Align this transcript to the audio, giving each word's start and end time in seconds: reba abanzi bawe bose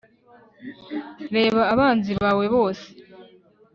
reba 1.35 1.61
abanzi 1.73 2.11
bawe 2.21 2.45
bose 2.55 2.87